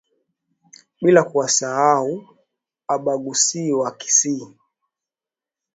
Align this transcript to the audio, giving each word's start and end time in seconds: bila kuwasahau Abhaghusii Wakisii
bila 1.01 1.21
kuwasahau 1.29 2.37
Abhaghusii 2.93 3.71
Wakisii 3.79 4.47